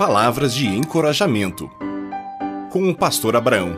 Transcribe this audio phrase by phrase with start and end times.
[0.00, 1.70] Palavras de encorajamento.
[2.70, 3.76] Com o pastor Abraão.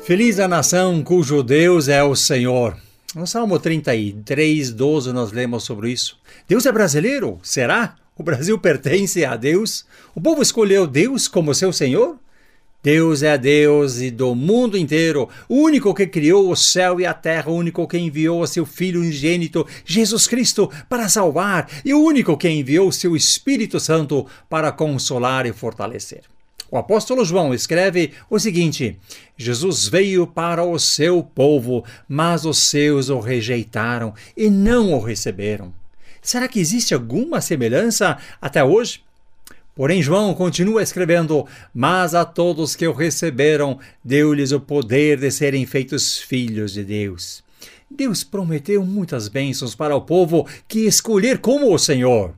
[0.00, 2.78] Feliz a nação cujo Deus é o Senhor.
[3.14, 6.18] No Salmo 33, 12, nós lemos sobre isso.
[6.48, 7.40] Deus é brasileiro?
[7.42, 7.96] Será?
[8.16, 9.84] O Brasil pertence a Deus?
[10.14, 12.16] O povo escolheu Deus como seu Senhor?
[12.82, 17.14] Deus é Deus e do mundo inteiro, o único que criou o céu e a
[17.14, 22.02] terra, o único que enviou o seu Filho unigênito, Jesus Cristo, para salvar, e o
[22.02, 26.22] único que enviou seu Espírito Santo para consolar e fortalecer.
[26.72, 28.98] O apóstolo João escreve o seguinte:
[29.36, 35.72] Jesus veio para o seu povo, mas os seus o rejeitaram e não o receberam.
[36.20, 39.02] Será que existe alguma semelhança até hoje?
[39.74, 45.64] Porém, João continua escrevendo: Mas a todos que o receberam, deu-lhes o poder de serem
[45.64, 47.42] feitos filhos de Deus.
[47.90, 52.34] Deus prometeu muitas bênçãos para o povo que escolher como o Senhor.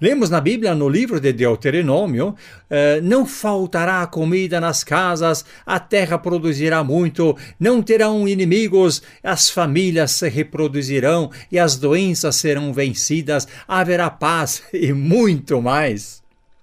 [0.00, 2.34] Lemos na Bíblia, no livro de Deuteronômio,
[2.68, 10.10] eh, não faltará comida nas casas, a terra produzirá muito, não terão inimigos, as famílias
[10.10, 16.21] se reproduzirão e as doenças serão vencidas, haverá paz e muito mais.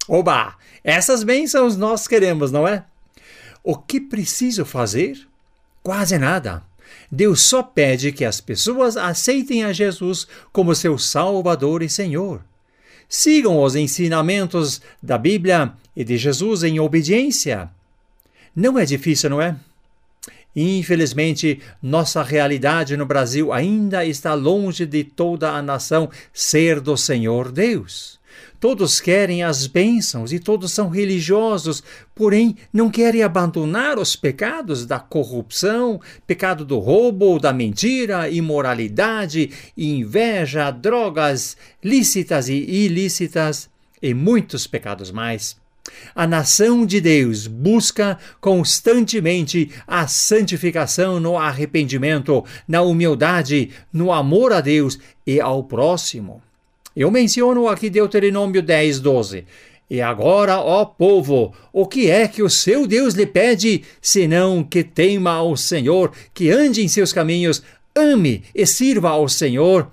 [0.10, 0.56] Oba!
[0.84, 2.84] Essas bênçãos nós queremos, não é?
[3.64, 5.20] O que preciso fazer?
[5.84, 6.64] Quase nada.
[7.12, 12.44] Deus só pede que as pessoas aceitem a Jesus como seu Salvador e Senhor.
[13.08, 17.70] Sigam os ensinamentos da Bíblia e de Jesus em obediência.
[18.56, 19.56] Não é difícil, não é?
[20.56, 27.52] Infelizmente, nossa realidade no Brasil ainda está longe de toda a nação ser do Senhor
[27.52, 28.19] Deus.
[28.60, 31.82] Todos querem as bênçãos e todos são religiosos,
[32.14, 40.72] porém não querem abandonar os pecados da corrupção, pecado do roubo, da mentira, imoralidade, inveja,
[40.72, 43.70] drogas lícitas e ilícitas
[44.02, 45.56] e muitos pecados mais.
[46.14, 54.60] A nação de Deus busca constantemente a santificação no arrependimento, na humildade, no amor a
[54.60, 56.42] Deus e ao próximo.
[56.96, 59.46] Eu menciono aqui Deuteronômio 10, 12.
[59.90, 64.84] E agora, ó povo, o que é que o seu Deus lhe pede, senão que
[64.84, 67.64] tema ao Senhor, que ande em seus caminhos,
[67.96, 69.90] ame e sirva ao Senhor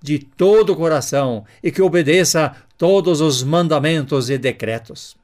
[0.00, 5.16] de todo o coração e que obedeça todos os mandamentos e decretos.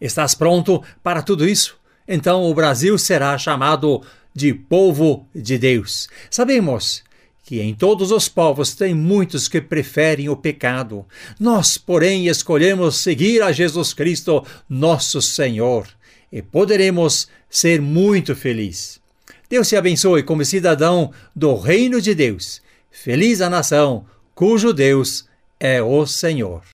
[0.00, 1.78] Estás pronto para tudo isso?
[2.08, 4.02] Então o Brasil será chamado
[4.34, 6.08] de povo de Deus.
[6.30, 7.04] Sabemos
[7.50, 11.04] que em todos os povos tem muitos que preferem o pecado.
[11.36, 15.88] Nós, porém, escolhemos seguir a Jesus Cristo, nosso Senhor,
[16.30, 19.00] e poderemos ser muito felizes.
[19.48, 22.62] Deus te abençoe como cidadão do reino de Deus.
[22.88, 25.24] Feliz a nação cujo Deus
[25.58, 26.62] é o Senhor.